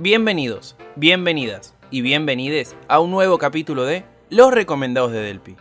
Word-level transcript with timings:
Bienvenidos, 0.00 0.76
bienvenidas 0.94 1.74
y 1.90 2.02
bienvenides 2.02 2.76
a 2.86 3.00
un 3.00 3.10
nuevo 3.10 3.36
capítulo 3.38 3.84
de 3.84 4.04
Los 4.30 4.54
Recomendados 4.54 5.10
de 5.10 5.18
Delpi. 5.18 5.56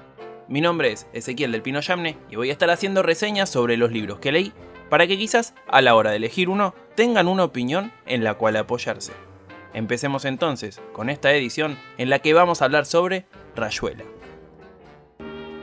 Mi 0.47 0.61
nombre 0.61 0.91
es 0.91 1.07
Ezequiel 1.11 1.51
del 1.51 1.63
Pino 1.63 1.79
Yamne 1.79 2.19
y 2.29 2.35
voy 2.35 2.49
a 2.49 2.51
estar 2.51 2.69
haciendo 2.69 3.01
reseñas 3.01 3.49
sobre 3.49 3.77
los 3.77 3.91
libros 3.91 4.19
que 4.19 4.31
leí 4.31 4.53
para 4.91 5.07
que 5.07 5.17
quizás 5.17 5.55
a 5.67 5.81
la 5.81 5.95
hora 5.95 6.11
de 6.11 6.17
elegir 6.17 6.49
uno 6.49 6.75
tengan 6.93 7.27
una 7.27 7.45
opinión 7.45 7.91
en 8.05 8.23
la 8.23 8.35
cual 8.35 8.57
apoyarse. 8.57 9.11
Empecemos 9.73 10.23
entonces 10.23 10.83
con 10.93 11.09
esta 11.09 11.33
edición 11.33 11.75
en 11.97 12.11
la 12.11 12.19
que 12.19 12.35
vamos 12.35 12.61
a 12.61 12.65
hablar 12.65 12.85
sobre 12.85 13.25
Rayuela. 13.55 14.03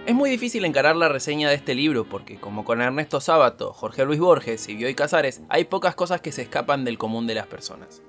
Es 0.05 0.17
muy 0.17 0.31
difícil 0.31 0.65
encarar 0.65 0.97
la 0.97 1.09
reseña 1.09 1.49
de 1.49 1.55
este 1.55 1.77
libro 1.77 2.07
porque, 2.07 2.41
como 2.41 2.65
con 2.65 2.83
Ernesto 2.83 3.21
Sábato, 3.21 3.73
Jorge 3.73 4.05
Luis 4.05 4.19
Borges 4.19 4.69
y 4.69 4.75
Bioy 4.75 4.97
Casares, 4.97 5.43
hay 5.49 5.65
pocas 5.65 5.95
cosas 5.95 6.21
que 6.21 6.33
se 6.33 6.43
escapan 6.43 6.85
del 6.85 6.99
común 6.99 7.29
de 7.29 7.37
las 7.37 7.47
personas. 7.47 8.03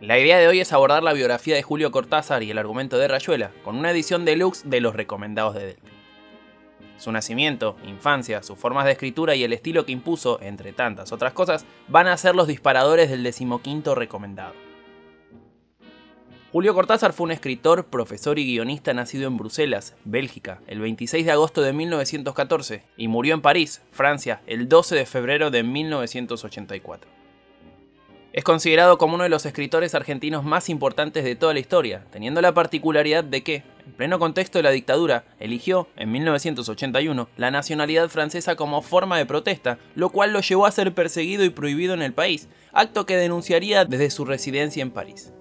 La 0.00 0.16
idea 0.16 0.38
de 0.38 0.46
hoy 0.46 0.60
es 0.60 0.72
abordar 0.72 1.02
la 1.02 1.12
biografía 1.12 1.56
de 1.56 1.64
Julio 1.64 1.90
Cortázar 1.90 2.44
y 2.44 2.52
el 2.52 2.58
argumento 2.58 2.98
de 2.98 3.08
Rayuela, 3.08 3.50
con 3.64 3.76
una 3.76 3.90
edición 3.90 4.24
deluxe 4.24 4.62
de 4.70 4.80
los 4.80 4.94
recomendados 4.94 5.56
de 5.56 5.66
Delphi. 5.66 5.90
Su 6.98 7.10
nacimiento, 7.10 7.76
infancia, 7.84 8.44
sus 8.44 8.56
formas 8.56 8.84
de 8.84 8.92
escritura 8.92 9.34
y 9.34 9.42
el 9.42 9.52
estilo 9.52 9.84
que 9.84 9.90
impuso, 9.90 10.38
entre 10.40 10.72
tantas 10.72 11.10
otras 11.10 11.32
cosas, 11.32 11.66
van 11.88 12.06
a 12.06 12.16
ser 12.16 12.36
los 12.36 12.46
disparadores 12.46 13.10
del 13.10 13.24
decimoquinto 13.24 13.96
recomendado. 13.96 14.54
Julio 16.52 16.74
Cortázar 16.74 17.12
fue 17.12 17.24
un 17.24 17.32
escritor, 17.32 17.86
profesor 17.86 18.38
y 18.38 18.46
guionista 18.46 18.94
nacido 18.94 19.26
en 19.26 19.36
Bruselas, 19.36 19.96
Bélgica, 20.04 20.60
el 20.68 20.78
26 20.78 21.26
de 21.26 21.32
agosto 21.32 21.60
de 21.60 21.72
1914 21.72 22.84
y 22.96 23.08
murió 23.08 23.34
en 23.34 23.42
París, 23.42 23.82
Francia, 23.90 24.42
el 24.46 24.68
12 24.68 24.94
de 24.94 25.06
febrero 25.06 25.50
de 25.50 25.64
1984. 25.64 27.18
Es 28.38 28.44
considerado 28.44 28.98
como 28.98 29.16
uno 29.16 29.24
de 29.24 29.30
los 29.30 29.44
escritores 29.46 29.96
argentinos 29.96 30.44
más 30.44 30.68
importantes 30.68 31.24
de 31.24 31.34
toda 31.34 31.54
la 31.54 31.58
historia, 31.58 32.04
teniendo 32.12 32.40
la 32.40 32.54
particularidad 32.54 33.24
de 33.24 33.42
que, 33.42 33.64
en 33.84 33.92
pleno 33.96 34.20
contexto 34.20 34.60
de 34.60 34.62
la 34.62 34.70
dictadura, 34.70 35.24
eligió, 35.40 35.88
en 35.96 36.12
1981, 36.12 37.28
la 37.36 37.50
nacionalidad 37.50 38.08
francesa 38.08 38.54
como 38.54 38.80
forma 38.80 39.18
de 39.18 39.26
protesta, 39.26 39.80
lo 39.96 40.10
cual 40.10 40.32
lo 40.32 40.40
llevó 40.40 40.66
a 40.66 40.70
ser 40.70 40.94
perseguido 40.94 41.44
y 41.44 41.50
prohibido 41.50 41.94
en 41.94 42.02
el 42.02 42.12
país, 42.12 42.48
acto 42.72 43.06
que 43.06 43.16
denunciaría 43.16 43.84
desde 43.84 44.08
su 44.08 44.24
residencia 44.24 44.82
en 44.82 44.92
París. 44.92 45.32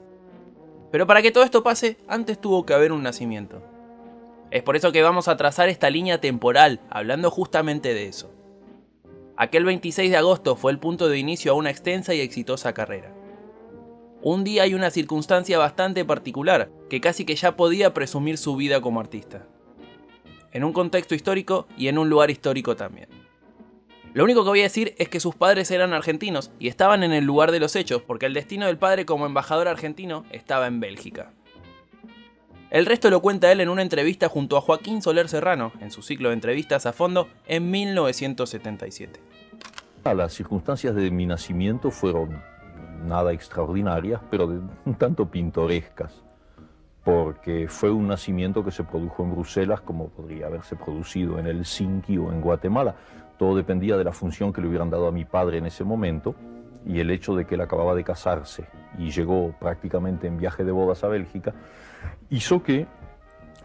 Pero 0.91 1.05
para 1.05 1.21
que 1.21 1.31
todo 1.31 1.43
esto 1.43 1.61
pase, 1.61 1.97
antes 2.07 2.41
tuvo 2.41 2.65
que 2.65 2.73
haber 2.73 2.91
un 2.91 3.03
nacimiento. 3.03 3.61
Es 4.49 4.63
por 4.63 4.75
eso 4.75 4.91
que 4.91 5.03
vamos 5.03 5.27
a 5.27 5.37
trazar 5.37 5.69
esta 5.69 5.91
línea 5.91 6.19
temporal, 6.19 6.79
hablando 6.89 7.29
justamente 7.29 7.93
de 7.93 8.07
eso. 8.07 8.33
Aquel 9.39 9.65
26 9.65 10.09
de 10.09 10.17
agosto 10.17 10.55
fue 10.55 10.71
el 10.71 10.79
punto 10.79 11.09
de 11.09 11.19
inicio 11.19 11.51
a 11.51 11.55
una 11.55 11.69
extensa 11.69 12.15
y 12.15 12.21
exitosa 12.21 12.73
carrera. 12.73 13.13
Un 14.23 14.43
día 14.43 14.65
y 14.65 14.73
una 14.73 14.89
circunstancia 14.89 15.59
bastante 15.59 16.03
particular, 16.03 16.71
que 16.89 17.01
casi 17.01 17.23
que 17.23 17.35
ya 17.35 17.55
podía 17.55 17.93
presumir 17.93 18.39
su 18.39 18.55
vida 18.55 18.81
como 18.81 18.99
artista. 18.99 19.45
En 20.51 20.63
un 20.63 20.73
contexto 20.73 21.13
histórico 21.13 21.67
y 21.77 21.87
en 21.87 21.99
un 21.99 22.09
lugar 22.09 22.31
histórico 22.31 22.75
también. 22.75 23.09
Lo 24.15 24.23
único 24.23 24.43
que 24.43 24.49
voy 24.49 24.61
a 24.61 24.63
decir 24.63 24.95
es 24.97 25.07
que 25.07 25.19
sus 25.19 25.35
padres 25.35 25.69
eran 25.69 25.93
argentinos 25.93 26.49
y 26.57 26.67
estaban 26.67 27.03
en 27.03 27.13
el 27.13 27.23
lugar 27.23 27.51
de 27.51 27.59
los 27.59 27.75
hechos, 27.75 28.01
porque 28.01 28.25
el 28.25 28.33
destino 28.33 28.65
del 28.65 28.79
padre 28.79 29.05
como 29.05 29.27
embajador 29.27 29.67
argentino 29.67 30.25
estaba 30.31 30.65
en 30.65 30.79
Bélgica. 30.79 31.31
El 32.69 32.85
resto 32.85 33.09
lo 33.09 33.21
cuenta 33.21 33.49
él 33.49 33.61
en 33.61 33.69
una 33.69 33.81
entrevista 33.81 34.27
junto 34.27 34.57
a 34.57 34.61
Joaquín 34.61 35.01
Soler 35.01 35.29
Serrano, 35.29 35.71
en 35.79 35.89
su 35.89 36.01
ciclo 36.01 36.29
de 36.29 36.35
entrevistas 36.35 36.85
a 36.85 36.91
fondo, 36.91 37.29
en 37.47 37.71
1977. 37.71 39.21
Las 40.03 40.33
circunstancias 40.33 40.93
de 40.93 41.09
mi 41.09 41.25
nacimiento 41.25 41.91
fueron 41.91 42.41
nada 43.05 43.31
extraordinarias, 43.31 44.19
pero 44.29 44.47
de 44.47 44.59
un 44.85 44.95
tanto 44.95 45.31
pintorescas, 45.31 46.21
porque 47.05 47.67
fue 47.69 47.89
un 47.89 48.07
nacimiento 48.07 48.65
que 48.65 48.71
se 48.71 48.83
produjo 48.83 49.23
en 49.23 49.31
Bruselas 49.31 49.79
como 49.79 50.09
podría 50.09 50.47
haberse 50.47 50.75
producido 50.75 51.39
en 51.39 51.47
Helsinki 51.47 52.17
o 52.17 52.33
en 52.33 52.41
Guatemala. 52.41 52.95
Todo 53.37 53.55
dependía 53.55 53.95
de 53.95 54.03
la 54.03 54.11
función 54.11 54.51
que 54.51 54.59
le 54.59 54.67
hubieran 54.67 54.89
dado 54.89 55.07
a 55.07 55.11
mi 55.13 55.23
padre 55.23 55.59
en 55.59 55.67
ese 55.67 55.85
momento 55.85 56.35
y 56.85 56.99
el 56.99 57.11
hecho 57.11 57.35
de 57.35 57.45
que 57.45 57.55
él 57.55 57.61
acababa 57.61 57.95
de 57.95 58.03
casarse 58.03 58.65
y 58.97 59.11
llegó 59.11 59.53
prácticamente 59.59 60.27
en 60.27 60.37
viaje 60.37 60.63
de 60.63 60.71
bodas 60.71 61.03
a 61.03 61.07
Bélgica, 61.07 61.53
hizo 62.29 62.63
que 62.63 62.87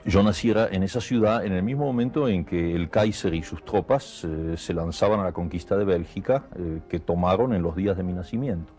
yo 0.04 0.22
naciera 0.22 0.68
en 0.70 0.82
esa 0.82 1.00
ciudad 1.00 1.44
en 1.44 1.52
el 1.52 1.62
mismo 1.62 1.84
momento 1.84 2.26
en 2.26 2.44
que 2.44 2.74
el 2.74 2.90
Kaiser 2.90 3.34
y 3.34 3.42
sus 3.42 3.64
tropas 3.64 4.24
eh, 4.24 4.56
se 4.56 4.74
lanzaban 4.74 5.20
a 5.20 5.24
la 5.24 5.32
conquista 5.32 5.76
de 5.76 5.84
Bélgica, 5.84 6.44
eh, 6.56 6.80
que 6.88 6.98
tomaron 6.98 7.54
en 7.54 7.62
los 7.62 7.76
días 7.76 7.96
de 7.96 8.02
mi 8.02 8.12
nacimiento. 8.12 8.72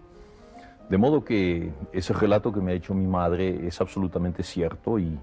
De 0.90 0.98
modo 0.98 1.24
que 1.24 1.72
ese 1.94 2.14
relato 2.14 2.52
que 2.52 2.60
me 2.60 2.74
ha 2.74 2.76
hecho 2.76 2.94
mi 2.94 3.08
madre 3.08 3.66
es 3.66 3.80
absolutamente 3.80 4.44
cierto 4.44 5.00
y 5.00 5.18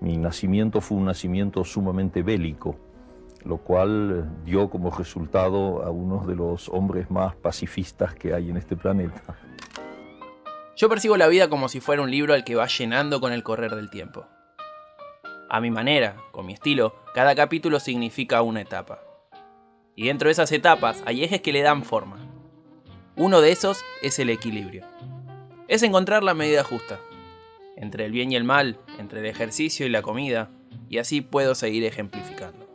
mi 0.00 0.16
nacimiento 0.16 0.80
fue 0.80 0.98
un 0.98 1.06
nacimiento 1.06 1.64
sumamente 1.64 2.22
bélico, 2.22 2.76
lo 3.44 3.58
cual 3.58 4.44
dio 4.44 4.70
como 4.70 4.90
resultado 4.90 5.82
a 5.82 5.90
uno 5.90 6.26
de 6.26 6.34
los 6.34 6.68
hombres 6.68 7.10
más 7.10 7.34
pacifistas 7.36 8.14
que 8.14 8.34
hay 8.34 8.50
en 8.50 8.56
este 8.56 8.76
planeta. 8.76 9.22
Yo 10.76 10.88
percibo 10.88 11.16
la 11.16 11.28
vida 11.28 11.48
como 11.48 11.68
si 11.68 11.80
fuera 11.80 12.02
un 12.02 12.10
libro 12.10 12.32
al 12.32 12.44
que 12.44 12.54
va 12.54 12.66
llenando 12.66 13.20
con 13.20 13.32
el 13.32 13.42
correr 13.42 13.74
del 13.74 13.90
tiempo. 13.90 14.26
A 15.50 15.60
mi 15.60 15.70
manera, 15.70 16.16
con 16.32 16.46
mi 16.46 16.52
estilo, 16.52 16.94
cada 17.12 17.34
capítulo 17.34 17.80
significa 17.80 18.40
una 18.40 18.60
etapa. 18.60 19.00
Y 19.96 20.06
dentro 20.06 20.28
de 20.28 20.32
esas 20.32 20.52
etapas 20.52 21.02
hay 21.04 21.24
ejes 21.24 21.40
que 21.42 21.52
le 21.52 21.62
dan 21.62 21.82
forma. 21.82 22.18
Uno 23.16 23.40
de 23.40 23.52
esos 23.52 23.84
es 24.00 24.18
el 24.18 24.30
equilibrio. 24.30 24.86
Es 25.68 25.82
encontrar 25.82 26.22
la 26.22 26.34
medida 26.34 26.64
justa. 26.64 27.00
Entre 27.76 28.06
el 28.06 28.12
bien 28.12 28.32
y 28.32 28.36
el 28.36 28.44
mal, 28.44 28.78
entre 28.98 29.20
el 29.20 29.26
ejercicio 29.26 29.84
y 29.84 29.90
la 29.90 30.02
comida, 30.02 30.50
y 30.88 30.98
así 30.98 31.20
puedo 31.20 31.54
seguir 31.54 31.84
ejemplificando. 31.84 32.69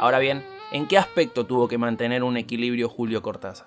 Ahora 0.00 0.20
bien, 0.20 0.44
¿en 0.70 0.86
qué 0.86 0.96
aspecto 0.96 1.44
tuvo 1.44 1.66
que 1.66 1.76
mantener 1.76 2.22
un 2.22 2.36
equilibrio 2.36 2.88
Julio 2.88 3.20
Cortázar? 3.20 3.66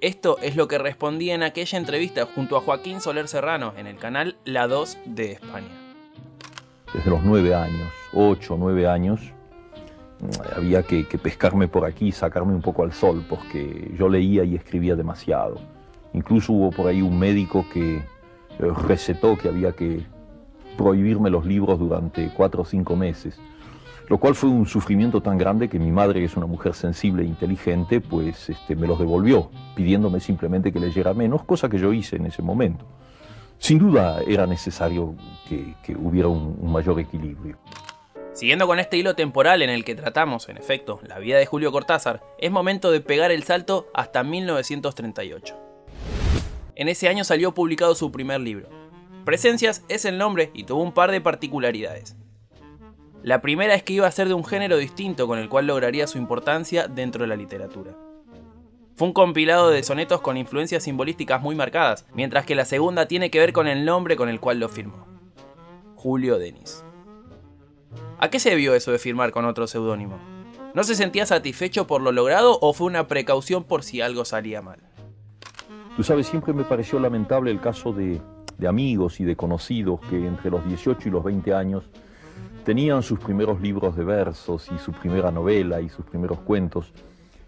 Esto 0.00 0.38
es 0.40 0.56
lo 0.56 0.68
que 0.68 0.78
respondía 0.78 1.34
en 1.34 1.42
aquella 1.42 1.76
entrevista 1.76 2.24
junto 2.24 2.56
a 2.56 2.62
Joaquín 2.62 3.02
Soler 3.02 3.28
Serrano 3.28 3.74
en 3.76 3.86
el 3.86 3.98
canal 3.98 4.36
La 4.46 4.66
2 4.66 4.96
de 5.04 5.32
España. 5.32 5.68
Desde 6.94 7.10
los 7.10 7.22
nueve 7.22 7.54
años, 7.54 7.90
ocho, 8.14 8.56
nueve 8.58 8.88
años, 8.88 9.20
había 10.56 10.82
que, 10.82 11.04
pescarme 11.04 11.68
por 11.68 11.84
aquí, 11.84 12.10
sacarme 12.10 12.54
un 12.54 12.62
poco 12.62 12.82
al 12.82 12.94
sol, 12.94 13.22
porque 13.28 13.92
yo 13.98 14.08
leía 14.08 14.44
y 14.44 14.54
escribía 14.54 14.96
demasiado. 14.96 15.60
Incluso 16.14 16.54
hubo 16.54 16.70
por 16.70 16.86
ahí 16.86 17.02
un 17.02 17.18
médico 17.18 17.66
que 17.70 17.96
eh, 17.96 18.02
recetó 18.86 19.36
que 19.36 19.48
había 19.48 19.72
que 19.72 20.06
prohibirme 20.78 21.28
los 21.28 21.44
libros 21.44 21.78
durante 21.78 22.30
cuatro 22.34 22.62
o 22.62 22.64
cinco 22.64 22.96
meses 22.96 23.38
lo 24.12 24.18
cual 24.18 24.34
fue 24.34 24.50
un 24.50 24.66
sufrimiento 24.66 25.22
tan 25.22 25.38
grande 25.38 25.70
que 25.70 25.78
mi 25.78 25.90
madre, 25.90 26.20
que 26.20 26.26
es 26.26 26.36
una 26.36 26.44
mujer 26.44 26.74
sensible 26.74 27.22
e 27.22 27.26
inteligente, 27.26 28.02
pues 28.02 28.50
este, 28.50 28.76
me 28.76 28.86
los 28.86 28.98
devolvió, 28.98 29.50
pidiéndome 29.74 30.20
simplemente 30.20 30.70
que 30.70 30.78
leyera 30.78 31.14
menos, 31.14 31.44
cosa 31.44 31.70
que 31.70 31.78
yo 31.78 31.94
hice 31.94 32.16
en 32.16 32.26
ese 32.26 32.42
momento. 32.42 32.84
Sin 33.56 33.78
duda 33.78 34.20
era 34.26 34.46
necesario 34.46 35.14
que, 35.48 35.96
hubiera 35.96 36.28
un, 36.28 36.58
un 36.60 36.70
mayor 36.70 37.00
equilibrio. 37.00 37.56
Siguiendo 38.34 38.66
con 38.66 38.78
este 38.78 38.98
hilo 38.98 39.14
temporal 39.14 39.62
en 39.62 39.70
el 39.70 39.82
que 39.82 39.94
tratamos, 39.94 40.46
en 40.50 40.58
efecto, 40.58 41.00
la 41.08 41.18
vida 41.18 41.38
de 41.38 41.46
Julio 41.46 41.72
Cortázar, 41.72 42.22
es 42.38 42.50
momento 42.50 42.90
de 42.90 43.00
pegar 43.00 43.30
el 43.30 43.44
salto 43.44 43.88
hasta 43.94 44.22
1938. 44.22 45.56
En 46.74 46.88
ese 46.88 47.08
año 47.08 47.24
salió 47.24 47.54
publicado 47.54 47.94
su 47.94 48.12
primer 48.12 48.42
libro. 48.42 48.68
Presencias 49.24 49.82
es 49.88 50.04
el 50.04 50.18
nombre 50.18 50.50
y 50.52 50.64
tuvo 50.64 50.82
un 50.82 50.92
par 50.92 51.10
de 51.12 51.22
particularidades. 51.22 52.14
La 53.22 53.40
primera 53.40 53.74
es 53.74 53.84
que 53.84 53.92
iba 53.92 54.08
a 54.08 54.10
ser 54.10 54.26
de 54.26 54.34
un 54.34 54.44
género 54.44 54.76
distinto 54.76 55.28
con 55.28 55.38
el 55.38 55.48
cual 55.48 55.68
lograría 55.68 56.08
su 56.08 56.18
importancia 56.18 56.88
dentro 56.88 57.22
de 57.22 57.28
la 57.28 57.36
literatura. 57.36 57.92
Fue 58.96 59.06
un 59.06 59.14
compilado 59.14 59.70
de 59.70 59.84
sonetos 59.84 60.20
con 60.20 60.36
influencias 60.36 60.82
simbolísticas 60.82 61.40
muy 61.40 61.54
marcadas, 61.54 62.04
mientras 62.14 62.44
que 62.44 62.56
la 62.56 62.64
segunda 62.64 63.06
tiene 63.06 63.30
que 63.30 63.38
ver 63.38 63.52
con 63.52 63.68
el 63.68 63.84
nombre 63.84 64.16
con 64.16 64.28
el 64.28 64.40
cual 64.40 64.58
lo 64.58 64.68
firmó. 64.68 65.06
Julio 65.94 66.36
Denis. 66.38 66.84
¿A 68.18 68.28
qué 68.28 68.40
se 68.40 68.50
debió 68.50 68.74
eso 68.74 68.90
de 68.90 68.98
firmar 68.98 69.30
con 69.30 69.44
otro 69.44 69.68
seudónimo? 69.68 70.18
¿No 70.74 70.82
se 70.82 70.96
sentía 70.96 71.24
satisfecho 71.24 71.86
por 71.86 72.02
lo 72.02 72.10
logrado 72.10 72.58
o 72.60 72.72
fue 72.72 72.88
una 72.88 73.06
precaución 73.06 73.62
por 73.62 73.84
si 73.84 74.00
algo 74.00 74.24
salía 74.24 74.62
mal? 74.62 74.80
Tú 75.96 76.02
sabes, 76.02 76.26
siempre 76.26 76.52
me 76.52 76.64
pareció 76.64 76.98
lamentable 76.98 77.52
el 77.52 77.60
caso 77.60 77.92
de, 77.92 78.20
de 78.58 78.68
amigos 78.68 79.20
y 79.20 79.24
de 79.24 79.36
conocidos 79.36 80.00
que 80.10 80.16
entre 80.26 80.50
los 80.50 80.66
18 80.66 81.08
y 81.08 81.12
los 81.12 81.22
20 81.22 81.54
años 81.54 81.84
tenían 82.64 83.02
sus 83.02 83.18
primeros 83.18 83.60
libros 83.60 83.96
de 83.96 84.04
versos 84.04 84.70
y 84.74 84.78
su 84.78 84.92
primera 84.92 85.30
novela 85.30 85.80
y 85.80 85.88
sus 85.88 86.04
primeros 86.04 86.38
cuentos 86.40 86.92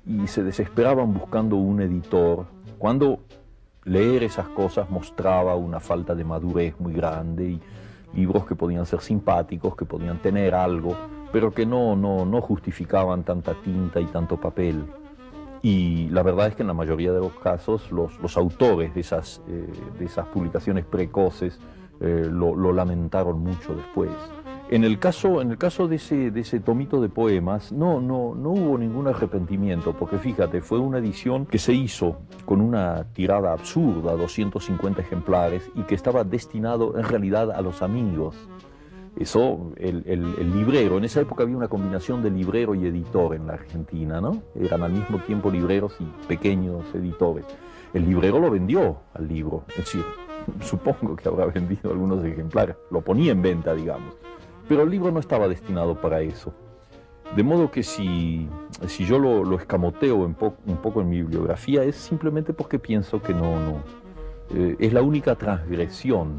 y 0.06 0.26
se 0.26 0.42
desesperaban 0.42 1.14
buscando 1.14 1.56
un 1.56 1.80
editor 1.80 2.46
cuando 2.78 3.20
leer 3.84 4.24
esas 4.24 4.48
cosas 4.48 4.90
mostraba 4.90 5.54
una 5.54 5.80
falta 5.80 6.14
de 6.14 6.24
madurez 6.24 6.78
muy 6.78 6.92
grande 6.92 7.50
y 7.50 7.60
libros 8.14 8.46
que 8.46 8.54
podían 8.54 8.86
ser 8.86 9.00
simpáticos, 9.00 9.76
que 9.76 9.84
podían 9.84 10.18
tener 10.18 10.54
algo, 10.54 10.96
pero 11.32 11.52
que 11.52 11.66
no, 11.66 11.96
no, 11.96 12.24
no 12.24 12.40
justificaban 12.40 13.24
tanta 13.24 13.54
tinta 13.54 14.00
y 14.00 14.06
tanto 14.06 14.40
papel. 14.40 14.84
Y 15.62 16.08
la 16.10 16.22
verdad 16.22 16.48
es 16.48 16.54
que 16.54 16.62
en 16.62 16.68
la 16.68 16.74
mayoría 16.74 17.12
de 17.12 17.20
los 17.20 17.32
casos 17.34 17.90
los, 17.90 18.18
los 18.20 18.36
autores 18.36 18.94
de 18.94 19.00
esas, 19.00 19.42
eh, 19.48 19.66
de 19.98 20.04
esas 20.04 20.26
publicaciones 20.26 20.84
precoces 20.84 21.58
eh, 22.00 22.28
lo, 22.30 22.54
lo, 22.54 22.72
lamentaron 22.72 23.40
mucho 23.40 23.74
después. 23.74 24.10
En 24.74 24.82
el 24.82 24.98
caso, 24.98 25.40
en 25.40 25.52
el 25.52 25.56
caso 25.56 25.86
de, 25.86 25.94
ese, 25.94 26.32
de 26.32 26.40
ese 26.40 26.58
tomito 26.58 27.00
de 27.00 27.08
poemas, 27.08 27.70
no, 27.70 28.00
no, 28.00 28.34
no 28.34 28.50
hubo 28.50 28.76
ningún 28.76 29.06
arrepentimiento, 29.06 29.92
porque 29.92 30.18
fíjate, 30.18 30.62
fue 30.62 30.80
una 30.80 30.98
edición 30.98 31.46
que 31.46 31.60
se 31.60 31.72
hizo 31.72 32.22
con 32.44 32.60
una 32.60 33.04
tirada 33.12 33.52
absurda, 33.52 34.16
250 34.16 35.00
ejemplares, 35.00 35.70
y 35.76 35.82
que 35.82 35.94
estaba 35.94 36.24
destinado 36.24 36.98
en 36.98 37.04
realidad 37.04 37.52
a 37.52 37.62
los 37.62 37.82
amigos 37.82 38.34
eso, 39.14 39.70
el, 39.76 40.02
el, 40.08 40.52
librero, 40.52 40.98
en 40.98 41.04
esa 41.04 41.20
época 41.20 41.44
había 41.44 41.56
una 41.56 41.68
combinación 41.68 42.20
de 42.20 42.30
librero 42.32 42.74
y 42.74 42.84
editor 42.84 43.36
en 43.36 43.46
la 43.46 43.52
Argentina, 43.52 44.20
¿no? 44.20 44.42
Eran 44.56 44.82
al 44.82 44.90
mismo 44.90 45.20
tiempo 45.20 45.52
libreros 45.52 45.94
y 46.00 46.26
pequeños 46.26 46.82
editores. 46.92 47.44
El 47.92 48.06
librero 48.06 48.40
lo 48.40 48.50
vendió 48.50 48.96
al 49.14 49.28
libro, 49.28 49.62
es 49.68 49.76
decir, 49.76 50.04
supongo 50.62 51.14
que 51.14 51.28
habrá 51.28 51.46
vendido 51.46 51.92
algunos 51.92 52.24
ejemplares, 52.24 52.74
lo 52.90 53.02
ponía 53.02 53.30
en 53.30 53.40
venta, 53.40 53.72
digamos. 53.72 54.14
Pero 54.68 54.82
el 54.82 54.90
libro 54.90 55.10
no 55.10 55.20
estaba 55.20 55.48
destinado 55.48 56.00
para 56.00 56.20
eso. 56.20 56.54
De 57.36 57.42
modo 57.42 57.70
que 57.70 57.82
si, 57.82 58.48
si 58.86 59.04
yo 59.04 59.18
lo, 59.18 59.56
escamoteo 59.56 60.16
un, 60.16 60.34
po, 60.34 60.54
un, 60.66 60.76
poco 60.76 61.00
en 61.00 61.08
mi 61.08 61.16
bibliografía 61.22 61.82
es 61.82 61.96
simplemente 61.96 62.52
porque 62.52 62.78
pienso 62.78 63.20
que 63.20 63.34
no, 63.34 63.58
no 63.58 63.82
eh, 64.54 64.76
es 64.78 64.92
la 64.92 65.02
única 65.02 65.34
transgresión 65.34 66.36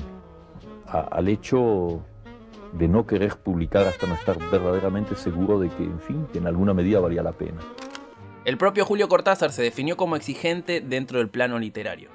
al 0.88 1.27
hecho 1.27 2.01
de 2.74 2.88
no 2.88 3.06
querer 3.06 3.36
publicar 3.36 3.88
hasta 3.88 4.07
no 4.07 4.13
estar 4.13 4.38
verdaderamente 4.51 5.16
seguro 5.16 5.60
de 5.60 5.69
que, 5.69 5.83
en 5.83 6.00
fin, 6.00 6.27
que 6.31 6.39
en 6.39 6.48
alguna 6.48 6.74
medida 6.74 7.00
valía 7.00 7.24
la 7.24 7.31
pena. 7.31 7.60
El 8.45 8.57
propio 8.57 8.86
Julio 8.86 9.07
Cortázar 9.10 9.51
se 9.51 9.63
definió 9.63 9.98
como 9.98 10.16
exigente 10.16 10.80
dentro 10.80 11.19
del 11.19 11.30
plano 11.30 11.57
literario. 11.57 12.10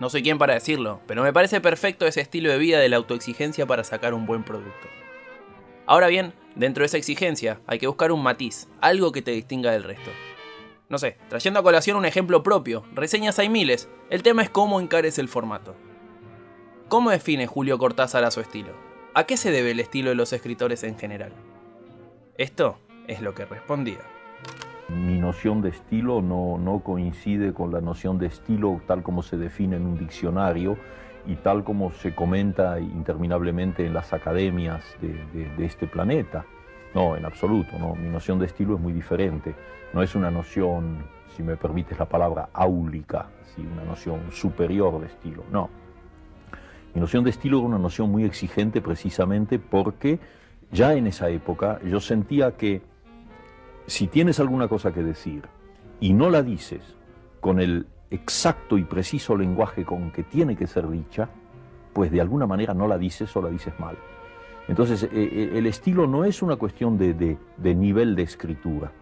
No 0.00 0.08
soy 0.08 0.22
quien 0.22 0.38
para 0.38 0.54
decirlo, 0.54 1.00
pero 1.06 1.22
me 1.22 1.32
parece 1.32 1.60
perfecto 1.60 2.06
ese 2.06 2.22
estilo 2.22 2.50
de 2.50 2.56
vida 2.56 2.78
de 2.78 2.88
la 2.88 2.96
autoexigencia 2.96 3.66
para 3.66 3.84
sacar 3.84 4.14
un 4.14 4.24
buen 4.24 4.44
producto. 4.44 4.88
Ahora 5.84 6.06
bien, 6.06 6.32
dentro 6.54 6.82
de 6.82 6.86
esa 6.86 6.96
exigencia 6.96 7.60
hay 7.66 7.78
que 7.78 7.86
buscar 7.86 8.10
un 8.10 8.22
matiz, 8.22 8.66
algo 8.80 9.12
que 9.12 9.20
te 9.20 9.32
distinga 9.32 9.72
del 9.72 9.84
resto. 9.84 10.10
No 10.88 10.98
sé, 10.98 11.18
trayendo 11.28 11.60
a 11.60 11.62
colación 11.62 11.98
un 11.98 12.06
ejemplo 12.06 12.42
propio, 12.42 12.82
reseñas 12.94 13.38
hay 13.38 13.50
miles, 13.50 13.90
el 14.08 14.22
tema 14.22 14.42
es 14.42 14.48
cómo 14.48 14.80
encares 14.80 15.18
el 15.18 15.28
formato. 15.28 15.76
¿Cómo 16.88 17.10
define 17.10 17.46
Julio 17.46 17.76
Cortázar 17.76 18.24
a 18.24 18.30
su 18.30 18.40
estilo? 18.40 18.72
¿A 19.14 19.24
qué 19.24 19.36
se 19.36 19.50
debe 19.50 19.72
el 19.72 19.80
estilo 19.80 20.08
de 20.08 20.16
los 20.16 20.32
escritores 20.32 20.82
en 20.82 20.98
general? 20.98 21.32
Esto 22.38 22.78
es 23.06 23.20
lo 23.20 23.34
que 23.34 23.44
respondía. 23.44 24.00
Mi 24.90 25.18
noción 25.18 25.62
de 25.62 25.68
estilo 25.68 26.20
no, 26.20 26.58
no, 26.58 26.80
coincide 26.80 27.52
con 27.54 27.72
la 27.72 27.80
noción 27.80 28.18
de 28.18 28.26
estilo 28.26 28.80
tal 28.86 29.02
como 29.02 29.22
se 29.22 29.36
define 29.36 29.76
en 29.76 29.86
un 29.86 29.96
diccionario 29.96 30.76
y 31.26 31.36
tal 31.36 31.64
como 31.64 31.92
se 31.92 32.14
comenta 32.14 32.80
interminablemente 32.80 33.86
en 33.86 33.94
las 33.94 34.12
academias 34.12 34.84
de, 35.00 35.64
este 35.64 35.86
planeta. 35.86 36.44
No, 36.94 37.16
en 37.16 37.24
absoluto, 37.24 37.78
no. 37.78 37.94
Mi 37.94 38.08
noción 38.08 38.38
de 38.38 38.46
estilo 38.46 38.74
es 38.74 38.80
muy 38.80 38.92
diferente. 38.92 39.54
No 39.92 40.02
es 40.02 40.14
una 40.14 40.30
noción, 40.30 41.04
si 41.36 41.42
me 41.42 41.56
permites 41.56 41.98
la 41.98 42.06
palabra, 42.06 42.48
áulica, 42.52 43.28
¿sí? 43.54 43.62
una 43.62 43.84
noción 43.84 44.32
superior 44.32 45.00
de 45.00 45.06
estilo. 45.06 45.44
No. 45.52 45.70
Mi 46.94 47.00
noción 47.00 47.22
de 47.22 47.30
estilo 47.30 47.58
era 47.58 47.66
una 47.68 47.78
noción 47.78 48.10
muy 48.10 48.24
exigente 48.24 48.80
precisamente 48.80 49.60
porque 49.60 50.18
ya 50.72 50.94
en 50.94 51.06
esa 51.06 51.28
época 51.28 51.80
yo 51.84 52.00
sentía 52.00 52.56
que 52.56 52.82
si 53.90 54.06
tienes 54.06 54.38
alguna 54.38 54.68
cosa 54.68 54.92
que 54.92 55.02
decir 55.02 55.42
y 55.98 56.12
no 56.12 56.30
la 56.30 56.44
dices 56.44 56.80
con 57.40 57.58
el 57.58 57.86
exacto 58.12 58.78
y 58.78 58.84
preciso 58.84 59.36
lenguaje 59.36 59.84
con 59.84 60.12
que 60.12 60.22
tiene 60.22 60.54
que 60.54 60.68
ser 60.68 60.88
dicha, 60.88 61.28
pues 61.92 62.12
de 62.12 62.20
alguna 62.20 62.46
manera 62.46 62.72
no 62.72 62.86
la 62.86 62.98
dices 62.98 63.34
o 63.36 63.42
la 63.42 63.50
dices 63.50 63.74
mal. 63.80 63.96
Entonces, 64.68 65.08
eh, 65.12 65.50
el 65.54 65.66
estilo 65.66 66.06
no 66.06 66.24
es 66.24 66.40
una 66.40 66.54
cuestión 66.54 66.98
de, 66.98 67.14
de, 67.14 67.36
de 67.56 67.74
nivel 67.74 68.14
de 68.14 68.22
escritura. 68.22 68.92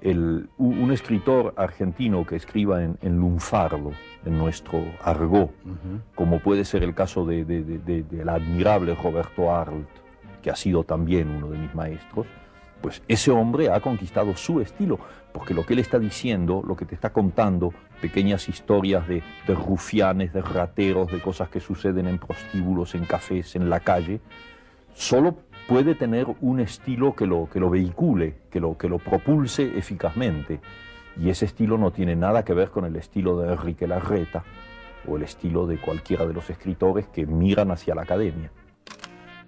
El, 0.00 0.48
un 0.56 0.92
escritor 0.92 1.52
argentino 1.56 2.24
que 2.24 2.36
escriba 2.36 2.84
en, 2.84 2.98
en 3.02 3.16
lunfardo, 3.18 3.90
en 4.24 4.38
nuestro 4.38 4.84
argot, 5.02 5.50
uh 5.64 5.68
-huh. 5.68 6.00
como 6.14 6.38
puede 6.38 6.64
ser 6.64 6.84
el 6.84 6.94
caso 6.94 7.26
del 7.26 7.44
de, 7.44 7.64
de, 7.64 8.02
de, 8.04 8.30
admirable 8.30 8.94
Roberto 8.94 9.52
Arlt, 9.52 9.88
que 10.42 10.50
ha 10.50 10.56
sido 10.56 10.84
también 10.84 11.28
uno 11.28 11.48
de 11.48 11.58
mis 11.58 11.74
maestros, 11.74 12.28
pues 12.82 13.02
ese 13.08 13.30
hombre 13.30 13.70
ha 13.70 13.80
conquistado 13.80 14.36
su 14.36 14.60
estilo, 14.60 14.98
porque 15.32 15.54
lo 15.54 15.64
que 15.64 15.72
él 15.72 15.78
está 15.78 15.98
diciendo, 15.98 16.62
lo 16.66 16.76
que 16.76 16.84
te 16.84 16.94
está 16.94 17.10
contando, 17.10 17.72
pequeñas 18.00 18.48
historias 18.48 19.06
de, 19.08 19.22
rufianes, 19.46 20.32
de 20.32 20.42
rateros, 20.42 21.10
de 21.10 21.20
cosas 21.20 21.48
que 21.48 21.60
suceden 21.60 22.08
en 22.08 22.18
prostíbulos, 22.18 22.94
en 22.94 23.06
cafés, 23.06 23.56
en 23.56 23.70
la 23.70 23.80
calle, 23.80 24.20
solo 24.92 25.36
puede 25.68 25.94
tener 25.94 26.26
un 26.40 26.60
estilo 26.60 27.14
que 27.14 27.26
lo, 27.26 27.48
que 27.48 27.60
lo 27.60 27.70
vehicule, 27.70 28.34
que 28.50 28.60
lo, 28.60 28.76
que 28.76 28.88
lo 28.88 28.98
propulse 28.98 29.78
eficazmente. 29.78 30.60
Y 31.16 31.30
ese 31.30 31.44
estilo 31.44 31.78
no 31.78 31.92
tiene 31.92 32.16
nada 32.16 32.44
que 32.44 32.52
ver 32.52 32.70
con 32.70 32.84
el 32.84 32.96
estilo 32.96 33.38
de 33.38 33.52
Enrique 33.52 33.86
Larreta 33.86 34.42
o 35.06 35.16
el 35.16 35.22
estilo 35.22 35.66
de 35.66 35.78
cualquiera 35.78 36.26
de 36.26 36.32
los 36.32 36.50
escritores 36.50 37.06
que 37.06 37.26
miran 37.26 37.70
hacia 37.70 37.94
la 37.94 38.02
academia. 38.02 38.50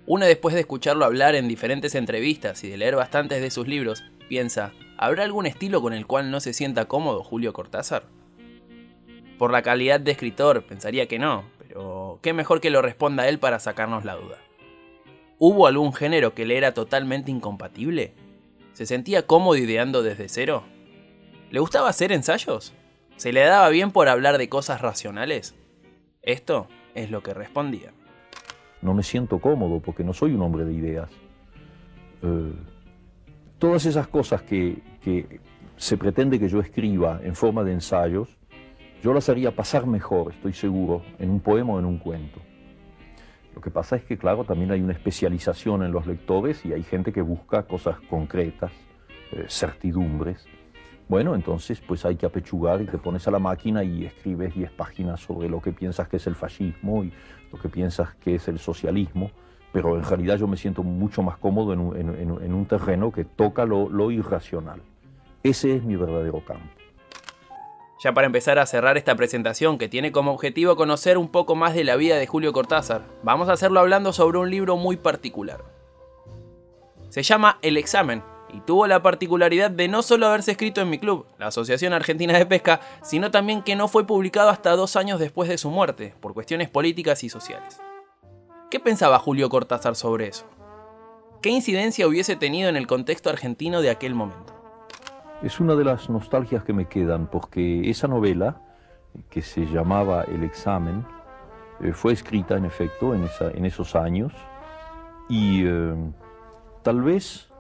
Una 0.07 0.27
después 0.27 0.55
de 0.55 0.61
escucharlo 0.61 1.07
hablar 1.07 1.35
en 1.35 1.49
diferentes 1.49 1.95
entrevistas 1.95 2.63
y 2.63 2.69
de 2.69 2.77
leer 2.77 2.95
bastantes 2.95 3.41
de 3.41 3.51
sus 3.51 3.67
libros, 3.67 4.05
piensa, 4.29 4.73
¿habrá 4.99 5.25
algún 5.25 5.47
estilo 5.47 5.81
con 5.81 5.95
el 5.95 6.07
cual 6.07 6.31
no 6.31 6.41
se 6.41 6.53
sienta 6.53 6.85
cómodo 6.85 7.25
Julio 7.25 7.55
Cortázar? 7.55 8.05
Por 9.39 9.51
la 9.51 9.63
calidad 9.63 10.01
de 10.01 10.11
escritor, 10.11 10.65
pensaría 10.65 11.09
que 11.09 11.19
no, 11.19 11.45
pero 11.59 12.19
qué 12.23 12.35
mejor 12.35 12.61
que 12.61 12.69
lo 12.69 12.83
responda 12.83 13.29
él 13.29 13.39
para 13.39 13.59
sacarnos 13.59 14.05
la 14.05 14.17
duda. 14.17 14.37
¿Hubo 15.39 15.67
algún 15.67 15.95
género 15.95 16.35
que 16.35 16.45
le 16.45 16.59
era 16.59 16.75
totalmente 16.75 17.31
incompatible? 17.31 18.13
¿Se 18.75 18.85
sentía 18.85 19.27
cómodo 19.27 19.57
ideando 19.57 20.03
desde 20.03 20.29
cero? 20.29 20.65
¿Le 21.51 21.61
gustaba 21.61 21.89
hacer 21.89 22.13
ensayos? 22.13 22.75
¿Se 23.17 23.33
le 23.33 23.41
daba 23.41 23.71
bien 23.71 23.91
por 23.91 24.09
hablar 24.09 24.37
de 24.37 24.51
cosas 24.51 24.83
racionales? 24.83 25.55
Esto 26.21 26.69
es 26.95 27.11
lo 27.11 27.23
que 27.23 27.33
respondía. 27.33 27.95
No 28.85 28.95
me 28.95 29.03
siento 29.03 29.41
cómodo 29.41 29.81
porque 29.81 30.05
no 30.05 30.13
soy 30.13 30.35
un 30.35 30.43
hombre 30.43 30.65
de 30.65 30.75
ideas. 30.75 31.11
Eh, 32.23 32.53
todas 33.59 33.87
esas 33.87 34.07
cosas 34.07 34.43
que, 34.43 34.83
que 35.03 35.41
se 35.77 35.97
pretende 35.97 36.39
que 36.39 36.49
yo 36.49 36.61
escriba 36.61 37.19
en 37.25 37.35
forma 37.35 37.65
de 37.65 37.73
ensayos, 37.73 38.29
yo 39.03 39.15
las 39.15 39.29
haría 39.31 39.51
pasar 39.57 39.87
mejor, 39.87 40.33
estoy 40.33 40.53
seguro, 40.53 41.03
en 41.19 41.31
un 41.31 41.41
poema 41.41 41.73
o 41.73 41.79
en 41.79 41.87
un 41.87 41.99
cuento. 41.99 42.41
Lo 43.55 43.61
que 43.63 43.71
pasa 43.71 43.97
es 43.97 44.05
que, 44.05 44.19
claro, 44.19 44.45
también 44.45 44.71
hay 44.71 44.83
una 44.83 44.93
especialización 44.93 45.83
en 45.83 45.91
los 45.91 46.07
lectores 46.07 46.65
y 46.67 46.75
hay 46.75 46.83
gente 46.83 47.13
que 47.13 47.23
busca 47.23 47.63
cosas 47.63 47.99
concretas, 48.11 48.71
eh, 49.33 49.47
certidumbres. 49.49 50.47
Bueno, 51.09 51.35
entonces 51.35 51.81
pues 51.81 52.05
hay 52.05 52.17
que 52.17 52.27
apechugar 52.27 52.81
y 52.81 52.87
te 52.87 52.99
pones 52.99 53.29
a 53.29 53.31
la 53.31 53.39
máquina 53.39 53.85
y 53.85 54.07
escribes 54.07 54.55
10 54.55 54.71
páginas 54.73 55.21
sobre 55.21 55.49
lo 55.49 55.61
que 55.61 55.73
piensas 55.73 56.09
que 56.09 56.17
es 56.17 56.27
el 56.27 56.35
fascismo 56.35 57.05
y 57.05 57.13
lo 57.53 57.59
que 57.59 57.69
piensas 57.69 58.15
que 58.15 58.37
es 58.37 58.49
el 58.49 58.59
socialismo, 58.59 59.31
pero 59.73 59.97
en 59.97 60.05
realidad 60.05 60.37
yo 60.37 60.49
me 60.49 60.57
siento 60.57 60.83
mucho 60.83 61.23
más 61.23 61.37
cómodo 61.37 61.73
en 61.73 61.81
un, 61.81 61.97
en, 61.97 62.09
en 62.43 62.55
un 62.55 62.67
terreno 62.67 63.13
que 63.13 63.25
toca 63.25 63.67
lo 63.67 64.11
irracional. 64.11 64.81
Ese 65.43 65.77
es 65.77 65.85
mi 65.85 65.95
verdadero 65.95 66.43
campo. 66.45 66.65
Ya 68.03 68.13
para 68.13 68.27
empezar 68.27 68.59
a 68.59 68.67
cerrar 68.67 68.97
esta 68.97 69.15
presentación 69.15 69.79
que 69.79 69.89
tiene 69.89 70.13
como 70.13 70.33
objetivo 70.33 70.77
conocer 70.77 71.17
un 71.17 71.29
poco 71.29 71.55
más 71.55 71.75
de 71.75 71.85
la 71.85 71.97
vida 71.97 72.17
de 72.17 72.27
Julio 72.27 72.53
Cortázar, 72.53 73.03
vamos 73.23 73.49
a 73.49 73.53
hacerlo 73.53 73.81
hablando 73.81 74.13
sobre 74.13 74.39
un 74.39 74.51
libro 74.51 74.77
muy 74.77 74.97
particular. 74.97 75.65
Se 77.09 77.23
llama 77.23 77.59
El 77.63 77.77
examen 77.77 78.23
y 78.55 78.61
tuvo 78.61 78.87
la 78.87 79.03
particularidad 79.03 79.71
de 79.71 79.89
no 79.89 80.03
solo 80.03 80.27
haberse 80.27 80.53
escrito 80.53 80.81
en 80.81 80.89
mi 80.89 80.99
club, 80.99 81.27
la 81.39 81.49
Asociación 81.49 81.93
Argentina 81.93 82.39
de 82.39 82.47
Pesca, 82.47 82.81
sino 83.03 83.33
también 83.33 83.63
que 83.63 83.75
no 83.75 83.89
fue 83.89 84.07
publicado 84.07 84.49
hasta 84.49 84.77
dos 84.77 84.95
años 84.95 85.19
después 85.19 85.49
de 85.49 85.59
su 85.59 85.71
muerte, 85.71 86.15
por 86.21 86.35
cuestiones 86.35 86.71
políticas 86.71 87.25
y 87.25 87.29
sociales. 87.29 87.81
¿Qué 88.71 88.79
pensaba 88.79 89.19
Julio 89.19 89.49
Cortázar 89.49 89.97
sobre 89.97 90.29
eso? 90.29 90.47
¿Qué 91.43 91.51
incidencia 91.51 92.07
hubiese 92.07 92.37
tenido 92.37 92.69
en 92.69 92.77
el 92.77 92.87
contexto 92.87 93.29
argentino 93.29 93.83
de 93.83 93.91
aquel 93.91 94.15
momento? 94.15 94.55
Es 95.43 95.59
una 95.59 95.75
de 95.75 95.85
las 95.85 96.09
nostalgias 96.09 96.63
que 96.63 96.73
me 96.73 96.89
quedan, 96.89 97.27
porque 97.27 97.91
esa 97.91 98.07
novela, 98.07 98.61
que 99.31 99.43
se 99.43 99.67
llamaba 99.67 100.23
El 100.23 100.45
examen, 100.45 101.05
eh, 101.81 101.93
fue 101.93 102.13
escrita 102.13 102.57
en 102.57 102.65
efecto 102.65 103.15
en, 103.15 103.65
esos 103.65 103.97
años 103.97 104.33
y 105.29 105.67
eh, 105.67 105.95
tal 106.83 107.03
vez 107.03 107.51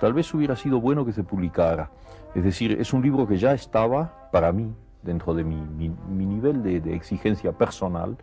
tal 0.00 0.12
vez 0.12 0.32
hubiera 0.34 0.56
sido 0.56 0.80
bueno 0.80 1.04
que 1.04 1.12
se 1.12 1.24
publicara. 1.24 1.90
Es 2.34 2.44
decir, 2.44 2.72
es 2.80 2.92
un 2.92 3.02
libro 3.02 3.26
que 3.26 3.38
ya 3.38 3.52
estaba, 3.52 4.28
para 4.30 4.52
mí, 4.52 4.74
dentro 5.02 5.34
de 5.34 5.44
mi, 5.44 5.56
mi, 5.56 6.26
nivel 6.26 6.62
de, 6.62 6.94
exigencia 6.94 7.52
personal, 7.52 8.16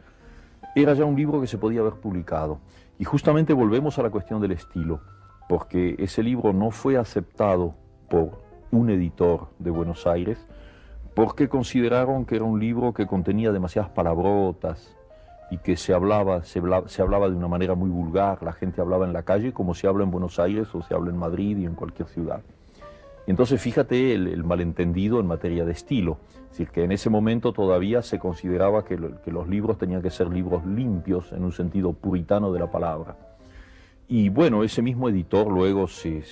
era 0.76 0.94
ya 0.94 1.06
un 1.06 1.16
libro 1.16 1.42
que 1.42 1.48
se 1.48 1.58
podía 1.58 1.82
haber 1.82 1.94
publicado. 1.94 2.60
Y 3.00 3.06
justamente 3.06 3.54
volvemos 3.54 3.98
a 3.98 4.04
la 4.04 4.10
cuestión 4.10 4.42
del 4.42 4.52
estilo, 4.52 5.02
porque 5.50 5.96
ese 5.98 6.22
libro 6.22 6.54
no 6.54 6.72
fue 6.72 6.98
aceptado 6.98 7.74
por 8.10 8.42
un 8.72 8.90
editor 8.90 9.48
de 9.60 9.72
Buenos 9.72 10.06
Aires, 10.06 10.38
porque 11.16 11.48
consideraron 11.48 12.26
que 12.26 12.36
era 12.36 12.46
un 12.46 12.60
libro 12.60 12.94
que 12.94 13.08
contenía 13.08 13.52
demasiadas 13.52 13.92
palabrotas 13.92 14.96
y 15.54 15.58
que 15.60 15.78
se 15.78 15.94
hablaba, 15.94 16.44
se 16.44 16.58
hablaba, 16.58 17.30
de 17.30 17.36
una 17.36 17.48
manera 17.48 17.76
muy 17.76 17.92
vulgar, 17.92 18.42
la 18.42 18.54
gente 18.54 18.82
hablaba 18.82 19.06
en 19.06 19.14
la 19.14 19.22
calle 19.22 19.54
como 19.54 19.76
se 19.76 19.86
habla 19.86 20.04
en 20.04 20.10
Buenos 20.10 20.40
Aires 20.40 20.74
o 20.74 20.82
se 20.82 20.96
habla 20.96 21.12
en 21.12 21.18
Madrid 21.18 21.58
y 21.60 21.66
en 21.66 21.76
cualquier 21.76 22.08
ciudad. 22.08 22.42
Y 23.28 23.32
entonces 23.32 23.62
fíjate 23.62 24.14
el, 24.14 24.44
malentendido 24.44 25.20
en 25.20 25.28
materia 25.28 25.64
de 25.64 25.72
estilo, 25.72 26.18
es 26.46 26.50
decir, 26.50 26.70
que 26.70 26.84
en 26.84 26.92
ese 26.92 27.12
momento 27.12 27.54
todavía 27.54 28.02
se 28.02 28.18
consideraba 28.18 28.84
que, 28.84 28.98
los 28.98 29.48
libros 29.48 29.78
tenían 29.78 30.02
que 30.02 30.10
ser 30.10 30.28
libros 30.28 30.66
limpios 30.66 31.32
en 31.32 31.44
un 31.44 31.52
sentido 31.52 31.94
puritano 31.94 32.52
de 32.52 32.60
la 32.60 32.72
palabra. 32.72 33.16
Y 34.08 34.30
bueno, 34.30 34.64
ese 34.64 34.82
mismo 34.82 35.08
editor 35.08 35.52
luego 35.52 35.88
se, 35.88 36.24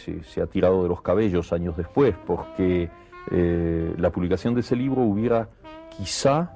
ha 0.41 0.47
tirado 0.47 0.81
de 0.81 0.89
los 0.89 1.03
cabellos 1.03 1.53
años 1.53 1.77
después, 1.77 2.15
porque 2.25 2.89
eh, 3.29 3.93
la 3.99 4.09
publicación 4.09 4.55
de 4.55 4.61
ese 4.61 4.75
libro 4.75 5.03
hubiera 5.03 5.47
quizá, 5.95 6.53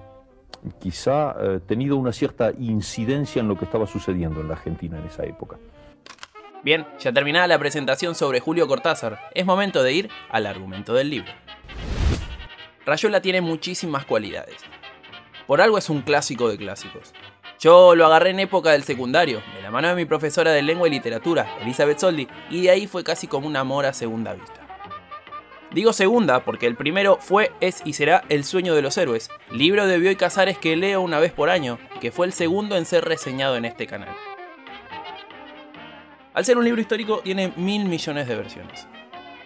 quizá 0.79 1.36
eh, 1.39 1.60
tenido 1.65 1.98
una 1.98 2.12
cierta 2.12 2.51
incidencia 2.57 3.39
en 3.39 3.48
lo 3.48 3.57
que 3.57 3.65
estaba 3.65 3.88
sucediendo 3.88 4.41
en 4.41 4.48
la 4.48 4.55
Argentina 4.55 4.98
en 4.98 5.05
esa 5.05 5.24
época. 5.24 5.57
Bien, 6.63 6.88
ya 7.00 7.13
terminada 7.13 7.48
la 7.48 7.60
presentación 7.60 8.15
sobre 8.15 8.39
Julio 8.39 8.67
Cortázar, 8.67 9.19
es 9.34 9.45
momento 9.45 9.84
de 9.84 9.93
ir 9.93 10.10
al 10.29 10.48
argumento 10.48 10.93
del 10.93 11.12
libro. 11.12 11.31
Rayuela 12.86 13.22
tiene 13.22 13.41
muchísimas 13.41 14.05
cualidades. 14.05 14.57
Por 15.45 15.62
algo 15.62 15.77
es 15.77 15.89
un 15.89 16.01
clásico 16.01 16.50
de 16.50 16.57
clásicos. 16.57 17.13
Yo 17.60 17.95
lo 17.95 18.05
agarré 18.05 18.31
en 18.31 18.39
época 18.39 18.72
del 18.72 18.84
secundario, 18.84 19.41
de 19.55 19.62
la 19.62 19.72
mano 19.72 19.88
de 19.89 19.95
mi 19.95 20.05
profesora 20.05 20.51
de 20.51 20.63
lengua 20.63 20.88
y 20.88 20.91
literatura, 20.91 21.55
Elizabeth 21.62 22.00
Soldi, 22.00 22.27
y 22.50 22.63
de 22.63 22.72
ahí 22.72 22.88
fue 22.88 23.03
casi 23.03 23.27
como 23.27 23.48
un 23.48 23.55
amor 23.55 23.86
a 23.86 23.93
segunda 23.93 24.34
vista. 24.34 24.64
Digo 25.75 25.91
segunda 25.91 26.39
porque 26.46 26.67
el 26.67 26.77
primero 26.77 27.17
fue, 27.20 27.51
es 27.60 27.82
y 27.84 27.91
será 27.91 28.24
El 28.29 28.46
sueño 28.46 28.75
de 28.75 28.82
los 28.82 28.98
héroes, 28.98 29.29
libro 29.51 29.86
de 29.86 29.98
Bioy 29.98 30.15
Casares 30.15 30.58
que 30.58 30.77
leo 30.77 31.01
una 31.01 31.20
vez 31.20 31.34
por 31.34 31.50
año, 31.50 31.79
que 32.00 32.13
fue 32.13 32.27
el 32.27 32.32
segundo 32.32 32.77
en 32.77 32.86
ser 32.86 33.03
reseñado 33.03 33.58
en 33.58 33.65
este 33.65 33.86
canal. 33.86 34.15
Al 36.34 36.46
ser 36.46 36.58
un 36.58 36.63
libro 36.63 36.79
histórico 36.79 37.20
tiene 37.20 37.51
mil 37.58 37.84
millones 37.89 38.25
de 38.25 38.36
versiones. 38.38 38.88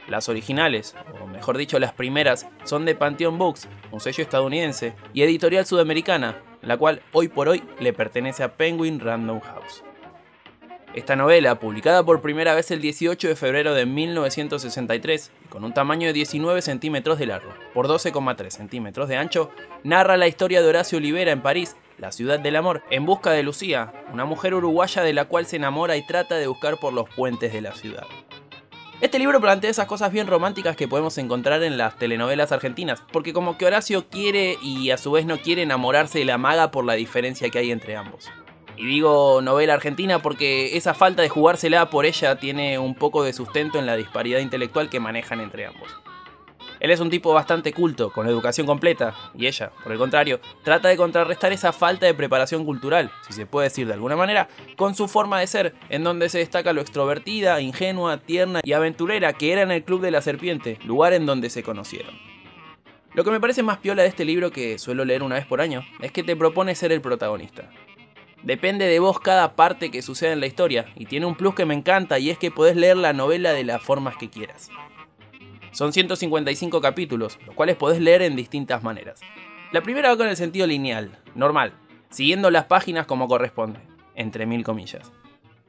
Las 0.07 0.29
originales, 0.29 0.95
o 1.19 1.25
mejor 1.25 1.57
dicho 1.57 1.79
las 1.79 1.93
primeras, 1.93 2.47
son 2.63 2.85
de 2.85 2.93
Pantheon 2.93 3.39
Books, 3.39 3.67
un 3.89 3.99
sello 3.99 4.21
estadounidense, 4.21 4.93
y 5.13 5.23
editorial 5.23 5.65
sudamericana, 5.65 6.43
la 6.61 6.77
cual 6.77 7.01
hoy 7.11 7.27
por 7.27 7.49
hoy 7.49 7.63
le 7.79 7.91
pertenece 7.91 8.43
a 8.43 8.55
Penguin 8.55 8.99
Random 8.99 9.39
House. 9.39 9.83
Esta 10.95 11.15
novela, 11.15 11.59
publicada 11.59 12.03
por 12.03 12.19
primera 12.19 12.55
vez 12.55 12.71
el 12.71 12.81
18 12.81 13.27
de 13.27 13.35
febrero 13.35 13.75
de 13.75 13.85
1963 13.85 15.31
y 15.45 15.47
con 15.47 15.63
un 15.63 15.71
tamaño 15.71 16.07
de 16.07 16.13
19 16.13 16.63
centímetros 16.63 17.19
de 17.19 17.27
largo 17.27 17.53
por 17.75 17.87
12,3 17.87 18.49
centímetros 18.49 19.07
de 19.07 19.15
ancho, 19.15 19.51
narra 19.83 20.17
la 20.17 20.27
historia 20.27 20.63
de 20.63 20.67
Horacio 20.67 20.97
Olivera 20.97 21.31
en 21.31 21.43
París, 21.43 21.75
la 21.99 22.11
ciudad 22.11 22.39
del 22.39 22.55
amor, 22.55 22.81
en 22.89 23.05
busca 23.05 23.29
de 23.31 23.43
Lucía, 23.43 23.93
una 24.11 24.25
mujer 24.25 24.55
uruguaya 24.55 25.03
de 25.03 25.13
la 25.13 25.25
cual 25.25 25.45
se 25.45 25.57
enamora 25.57 25.95
y 25.95 26.07
trata 26.07 26.35
de 26.35 26.47
buscar 26.47 26.77
por 26.77 26.91
los 26.91 27.07
puentes 27.07 27.53
de 27.53 27.61
la 27.61 27.75
ciudad. 27.75 28.07
Este 28.99 29.19
libro 29.19 29.39
plantea 29.39 29.69
esas 29.69 29.85
cosas 29.85 30.11
bien 30.11 30.25
románticas 30.25 30.75
que 30.75 30.87
podemos 30.87 31.19
encontrar 31.19 31.61
en 31.61 31.77
las 31.77 31.97
telenovelas 31.97 32.51
argentinas, 32.51 33.03
porque 33.13 33.31
como 33.31 33.59
que 33.59 33.67
Horacio 33.67 34.09
quiere 34.09 34.57
y 34.63 34.89
a 34.89 34.97
su 34.97 35.11
vez 35.11 35.27
no 35.27 35.37
quiere 35.37 35.61
enamorarse 35.61 36.17
de 36.19 36.25
la 36.25 36.39
maga 36.39 36.71
por 36.71 36.83
la 36.83 36.95
diferencia 36.95 37.49
que 37.49 37.59
hay 37.59 37.71
entre 37.71 37.95
ambos. 37.95 38.29
Y 38.79 38.85
digo 38.85 39.41
novela 39.41 39.73
argentina 39.73 40.19
porque 40.19 40.77
esa 40.77 40.93
falta 40.93 41.21
de 41.21 41.27
jugársela 41.27 41.89
por 41.89 42.05
ella 42.05 42.37
tiene 42.37 42.79
un 42.79 42.95
poco 42.95 43.23
de 43.23 43.33
sustento 43.33 43.77
en 43.77 43.85
la 43.85 43.97
disparidad 43.97 44.39
intelectual 44.39 44.89
que 44.89 45.01
manejan 45.01 45.41
entre 45.41 45.65
ambos. 45.65 45.89
Él 46.79 46.89
es 46.89 47.01
un 47.01 47.09
tipo 47.09 47.33
bastante 47.33 47.73
culto, 47.73 48.09
con 48.09 48.25
educación 48.25 48.65
completa, 48.65 49.13
y 49.35 49.47
ella, 49.47 49.73
por 49.83 49.91
el 49.91 49.97
contrario, 49.97 50.39
trata 50.63 50.87
de 50.87 50.95
contrarrestar 50.95 51.51
esa 51.51 51.73
falta 51.73 52.05
de 52.05 52.13
preparación 52.13 52.63
cultural, 52.63 53.11
si 53.27 53.33
se 53.33 53.45
puede 53.45 53.67
decir 53.67 53.85
de 53.85 53.95
alguna 53.95 54.15
manera, 54.15 54.47
con 54.77 54.95
su 54.95 55.09
forma 55.09 55.41
de 55.41 55.47
ser, 55.47 55.75
en 55.89 56.05
donde 56.05 56.29
se 56.29 56.37
destaca 56.37 56.71
lo 56.71 56.79
extrovertida, 56.79 57.59
ingenua, 57.59 58.19
tierna 58.19 58.61
y 58.63 58.71
aventurera 58.71 59.33
que 59.33 59.51
era 59.51 59.61
en 59.61 59.71
el 59.71 59.83
Club 59.83 59.99
de 59.99 60.11
la 60.11 60.21
Serpiente, 60.21 60.79
lugar 60.85 61.11
en 61.11 61.25
donde 61.25 61.49
se 61.49 61.63
conocieron. 61.63 62.17
Lo 63.13 63.25
que 63.25 63.31
me 63.31 63.41
parece 63.41 63.61
más 63.61 63.79
piola 63.79 64.03
de 64.03 64.07
este 64.07 64.23
libro, 64.23 64.51
que 64.51 64.79
suelo 64.79 65.03
leer 65.03 65.21
una 65.21 65.35
vez 65.35 65.45
por 65.45 65.59
año, 65.59 65.83
es 65.99 66.13
que 66.13 66.23
te 66.23 66.37
propone 66.37 66.75
ser 66.75 66.93
el 66.93 67.01
protagonista. 67.01 67.69
Depende 68.43 68.85
de 68.85 68.99
vos 68.99 69.19
cada 69.19 69.55
parte 69.55 69.91
que 69.91 70.01
suceda 70.01 70.31
en 70.31 70.39
la 70.39 70.47
historia, 70.47 70.85
y 70.95 71.05
tiene 71.05 71.25
un 71.25 71.35
plus 71.35 71.55
que 71.55 71.65
me 71.65 71.73
encanta 71.73 72.19
y 72.19 72.29
es 72.29 72.37
que 72.37 72.51
podés 72.51 72.75
leer 72.75 72.97
la 72.97 73.13
novela 73.13 73.51
de 73.51 73.63
las 73.63 73.81
formas 73.81 74.15
que 74.17 74.29
quieras. 74.29 74.69
Son 75.71 75.93
155 75.93 76.81
capítulos, 76.81 77.37
los 77.45 77.55
cuales 77.55 77.75
podés 77.75 77.99
leer 77.99 78.21
en 78.21 78.35
distintas 78.35 78.81
maneras. 78.81 79.19
La 79.71 79.81
primera 79.81 80.09
va 80.09 80.17
con 80.17 80.27
el 80.27 80.37
sentido 80.37 80.65
lineal, 80.65 81.19
normal, 81.35 81.73
siguiendo 82.09 82.49
las 82.49 82.65
páginas 82.65 83.05
como 83.05 83.27
corresponde, 83.27 83.79
entre 84.15 84.45
mil 84.45 84.63
comillas. 84.63 85.11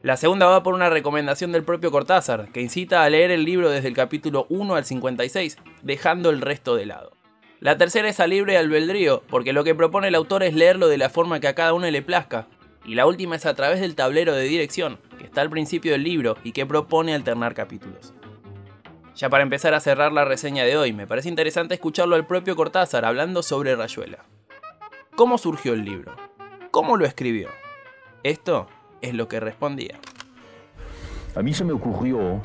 La 0.02 0.16
segunda 0.16 0.46
va 0.46 0.62
por 0.62 0.72
una 0.72 0.88
recomendación 0.88 1.52
del 1.52 1.64
propio 1.64 1.90
Cortázar, 1.90 2.50
que 2.52 2.62
incita 2.62 3.04
a 3.04 3.10
leer 3.10 3.30
el 3.30 3.44
libro 3.44 3.68
desde 3.68 3.88
el 3.88 3.94
capítulo 3.94 4.46
1 4.48 4.74
al 4.74 4.86
56, 4.86 5.58
dejando 5.82 6.30
el 6.30 6.40
resto 6.40 6.74
de 6.74 6.86
lado. 6.86 7.12
La 7.60 7.76
tercera 7.76 8.08
es 8.08 8.20
a 8.20 8.26
libre 8.26 8.56
albedrío, 8.56 9.22
porque 9.28 9.52
lo 9.52 9.64
que 9.64 9.74
propone 9.74 10.08
el 10.08 10.14
autor 10.14 10.42
es 10.42 10.54
leerlo 10.54 10.88
de 10.88 10.96
la 10.96 11.10
forma 11.10 11.40
que 11.40 11.48
a 11.48 11.54
cada 11.54 11.74
uno 11.74 11.90
le 11.90 12.00
plazca. 12.00 12.46
Y 12.84 12.94
la 12.94 13.06
última 13.06 13.36
es 13.36 13.46
a 13.46 13.54
través 13.54 13.80
del 13.80 13.94
tablero 13.94 14.34
de 14.34 14.44
dirección, 14.44 14.98
que 15.18 15.24
está 15.24 15.42
al 15.42 15.50
principio 15.50 15.92
del 15.92 16.04
libro 16.04 16.36
y 16.44 16.52
que 16.52 16.66
propone 16.66 17.14
alternar 17.14 17.54
capítulos. 17.54 18.14
Ya 19.16 19.28
para 19.28 19.42
empezar 19.42 19.74
a 19.74 19.80
cerrar 19.80 20.12
la 20.12 20.24
reseña 20.24 20.64
de 20.64 20.78
hoy, 20.78 20.92
me 20.92 21.06
parece 21.06 21.28
interesante 21.28 21.74
escucharlo 21.74 22.16
al 22.16 22.26
propio 22.26 22.56
Cortázar 22.56 23.04
hablando 23.04 23.42
sobre 23.42 23.76
Rayuela. 23.76 24.24
¿Cómo 25.14 25.36
surgió 25.36 25.74
el 25.74 25.84
libro? 25.84 26.16
¿Cómo 26.70 26.96
lo 26.96 27.04
escribió? 27.04 27.48
Esto 28.22 28.66
es 29.02 29.12
lo 29.14 29.28
que 29.28 29.40
respondía. 29.40 29.98
A 31.34 31.42
mí 31.42 31.52
se 31.52 31.64
me 31.64 31.72
ocurrió, 31.72 32.40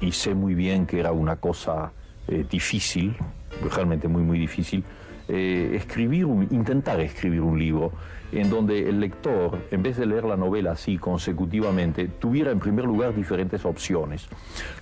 y 0.00 0.12
sé 0.12 0.34
muy 0.34 0.54
bien 0.54 0.86
que 0.86 1.00
era 1.00 1.12
una 1.12 1.36
cosa 1.36 1.92
eh, 2.28 2.44
difícil, 2.48 3.16
realmente 3.74 4.06
muy, 4.06 4.22
muy 4.22 4.38
difícil, 4.38 4.84
eh, 5.32 5.76
escribir 5.76 6.26
intentar 6.50 7.00
escribir 7.00 7.40
un 7.40 7.58
libro 7.58 7.92
en 8.32 8.50
donde 8.50 8.88
el 8.88 9.00
lector, 9.00 9.58
en 9.70 9.82
vez 9.82 9.96
de 9.96 10.06
leer 10.06 10.24
la 10.24 10.36
novela 10.36 10.72
así 10.72 10.98
consecutivamente, 10.98 12.06
tuviera 12.06 12.52
en 12.52 12.60
primer 12.60 12.84
lugar 12.84 13.14
diferentes 13.14 13.64
opciones, 13.64 14.28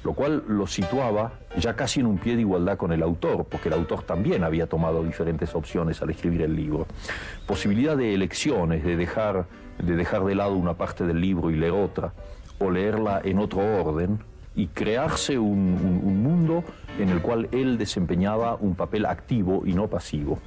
lo 0.04 0.12
cual 0.12 0.44
lo 0.48 0.66
situaba 0.66 1.32
ya 1.58 1.74
casi 1.74 2.00
en 2.00 2.06
un 2.06 2.18
pie 2.18 2.34
de 2.34 2.42
igualdad 2.42 2.76
con 2.76 2.92
el 2.92 3.02
autor, 3.02 3.46
porque 3.46 3.68
el 3.68 3.74
autor 3.74 4.02
también 4.02 4.44
había 4.44 4.66
tomado 4.66 5.02
diferentes 5.02 5.54
opciones 5.54 6.02
al 6.02 6.10
escribir 6.10 6.42
el 6.42 6.54
libro. 6.54 6.86
Posibilidad 7.46 7.96
de 7.96 8.14
elecciones, 8.14 8.84
de 8.84 8.96
dejar 8.96 9.46
de, 9.82 9.96
dejar 9.96 10.24
de 10.24 10.34
lado 10.34 10.54
una 10.54 10.74
parte 10.74 11.04
del 11.04 11.20
libro 11.20 11.50
y 11.50 11.56
leer 11.56 11.72
otra, 11.72 12.12
o 12.58 12.70
leerla 12.70 13.20
en 13.24 13.38
otro 13.38 13.60
orden, 13.60 14.18
y 14.58 14.66
crearse 14.66 15.38
un, 15.38 16.20
mundo 16.20 16.64
en 16.98 17.10
el 17.10 17.22
cual 17.22 17.48
él 17.52 17.78
desempeñaba 17.78 18.56
un 18.56 18.74
papel 18.74 19.06
activo 19.06 19.62
y 19.64 19.72
no 19.72 19.86
pasivo. 19.86 20.40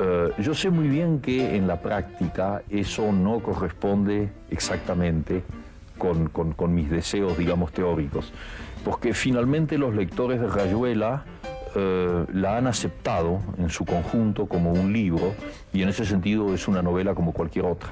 Eh, 0.00 0.30
yo 0.38 0.54
sé 0.54 0.70
muy 0.70 0.86
bien 0.86 1.20
que 1.20 1.56
en 1.56 1.66
la 1.66 1.82
práctica 1.82 2.62
eso 2.70 3.10
no 3.10 3.40
corresponde 3.40 4.30
exactamente 4.50 5.42
con, 5.98 6.30
mis 6.72 6.88
deseos, 6.90 7.36
digamos, 7.36 7.72
teóricos, 7.72 8.32
porque 8.84 9.12
finalmente 9.14 9.78
los 9.78 9.96
lectores 9.96 10.40
de 10.40 10.46
Rayuela 10.46 11.24
eh, 11.74 12.24
la 12.32 12.56
han 12.56 12.68
aceptado 12.68 13.40
en 13.58 13.68
su 13.68 13.84
conjunto 13.84 14.46
como 14.46 14.70
un 14.70 14.92
libro 14.92 15.34
y 15.72 15.82
en 15.82 15.88
ese 15.88 16.04
sentido 16.04 16.54
es 16.54 16.68
una 16.68 16.82
novela 16.82 17.16
como 17.16 17.32
cualquier 17.32 17.64
otra. 17.64 17.90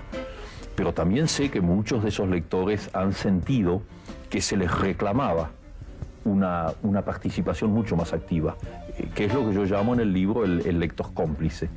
Pero 0.76 0.94
también 0.94 1.26
sé 1.26 1.50
que 1.50 1.60
muchos 1.60 2.04
de 2.04 2.10
esos 2.10 2.28
lectores 2.28 2.90
han 2.92 3.12
sentido 3.12 3.82
que 4.28 4.40
se 4.40 4.56
les 4.56 4.72
reclamaba 4.78 5.50
una, 6.24 6.72
una 6.82 7.02
participación 7.02 7.72
mucho 7.72 7.96
más 7.96 8.12
activa, 8.12 8.56
eh, 8.98 9.08
que 9.14 9.26
es 9.26 9.34
lo 9.34 9.48
que 9.48 9.54
yo 9.54 9.64
llamo 9.64 9.94
en 9.94 10.00
el 10.00 10.12
libro 10.12 10.44
el, 10.44 10.78
lector 10.78 11.14
cómplice. 11.14 11.68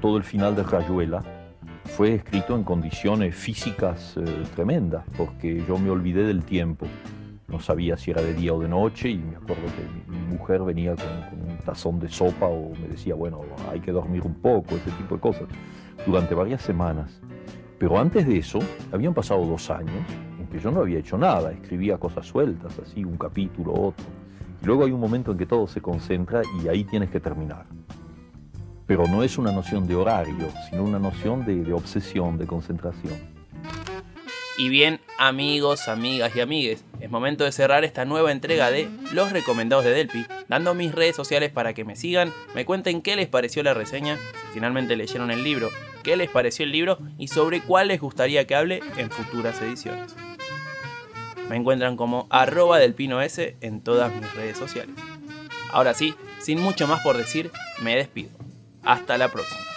Todo 0.00 0.16
el 0.16 0.24
final 0.24 0.56
de 0.56 0.62
Rayuela 0.62 1.22
fue 1.84 2.14
escrito 2.14 2.56
en 2.56 2.64
condiciones 2.64 3.34
físicas 3.34 4.16
eh, 4.16 4.44
tremendas, 4.54 5.04
porque 5.16 5.62
yo 5.68 5.78
me 5.78 5.90
olvidé 5.90 6.24
del 6.24 6.42
tiempo. 6.42 6.86
No 7.48 7.60
sabía 7.60 7.96
si 7.96 8.12
era 8.12 8.22
de 8.22 8.32
día 8.32 8.54
o 8.54 8.60
de 8.60 8.68
noche 8.68 9.10
y 9.10 9.18
me 9.18 9.36
acuerdo 9.36 9.64
que 9.64 10.10
mi, 10.10 10.20
mujer 10.20 10.62
venía 10.62 10.94
con, 10.94 11.06
con, 11.28 11.50
un 11.50 11.58
tazón 11.58 11.98
de 11.98 12.08
sopa 12.08 12.46
o 12.46 12.72
me 12.80 12.88
decía, 12.88 13.14
bueno, 13.14 13.40
hay 13.70 13.80
que 13.80 13.90
dormir 13.90 14.22
un 14.24 14.34
poco, 14.34 14.76
ese 14.76 14.90
tipo 14.92 15.16
de 15.16 15.20
cosas, 15.20 15.48
durante 16.06 16.34
varias 16.34 16.62
semanas. 16.62 17.20
Pero 17.78 17.98
antes 17.98 18.26
de 18.26 18.38
eso, 18.38 18.60
habían 18.92 19.12
pasado 19.12 19.44
dos 19.44 19.68
años 19.70 20.04
que 20.50 20.58
yo 20.58 20.70
no 20.70 20.80
había 20.80 20.98
hecho 20.98 21.16
nada, 21.16 21.52
escribía 21.52 21.98
cosas 21.98 22.26
sueltas, 22.26 22.78
así, 22.78 23.04
un 23.04 23.16
capítulo, 23.16 23.72
otro. 23.72 24.06
Y 24.62 24.66
luego 24.66 24.84
hay 24.84 24.92
un 24.92 25.00
momento 25.00 25.32
en 25.32 25.38
que 25.38 25.46
todo 25.46 25.66
se 25.66 25.80
concentra 25.80 26.42
y 26.60 26.68
ahí 26.68 26.84
tienes 26.84 27.10
que 27.10 27.20
terminar. 27.20 27.66
Pero 28.86 29.06
no 29.06 29.22
es 29.22 29.38
una 29.38 29.52
noción 29.52 29.86
de 29.86 29.94
horario, 29.94 30.48
sino 30.68 30.82
una 30.82 30.98
noción 30.98 31.46
de, 31.46 31.72
obsesión, 31.72 32.36
de 32.36 32.46
concentración. 32.46 33.14
Y 34.58 34.68
bien, 34.68 35.00
amigos, 35.16 35.88
amigas 35.88 36.34
y 36.36 36.40
amigues, 36.40 36.84
es 37.00 37.10
momento 37.10 37.44
de 37.44 37.52
cerrar 37.52 37.84
esta 37.84 38.04
nueva 38.04 38.32
entrega 38.32 38.70
de 38.70 38.90
Los 39.14 39.32
Recomendados 39.32 39.84
de 39.84 39.92
Delpi, 39.92 40.26
dando 40.48 40.74
mis 40.74 40.92
redes 40.92 41.16
sociales 41.16 41.50
para 41.50 41.72
que 41.72 41.84
me 41.84 41.96
sigan, 41.96 42.30
me 42.54 42.66
cuenten 42.66 43.00
qué 43.00 43.16
les 43.16 43.28
pareció 43.28 43.62
la 43.62 43.72
reseña, 43.72 44.16
si 44.16 44.54
finalmente 44.54 44.96
leyeron 44.96 45.30
el 45.30 45.44
libro, 45.44 45.70
qué 46.02 46.16
les 46.16 46.28
pareció 46.28 46.64
el 46.64 46.72
libro 46.72 46.98
y 47.16 47.28
sobre 47.28 47.62
cuál 47.62 47.88
les 47.88 48.00
gustaría 48.00 48.46
que 48.46 48.56
hable 48.56 48.80
en 48.98 49.10
futuras 49.10 49.62
ediciones. 49.62 50.14
Me 51.50 51.56
encuentran 51.56 51.96
como 51.96 52.28
arroba 52.30 52.78
delpino 52.78 53.20
S 53.20 53.56
en 53.60 53.80
todas 53.80 54.14
mis 54.14 54.32
redes 54.34 54.56
sociales. 54.56 54.94
Ahora 55.72 55.94
sí, 55.94 56.14
sin 56.38 56.60
mucho 56.60 56.86
más 56.86 57.00
por 57.00 57.16
decir, 57.16 57.50
me 57.82 57.96
despido. 57.96 58.30
Hasta 58.84 59.18
la 59.18 59.26
próxima. 59.26 59.69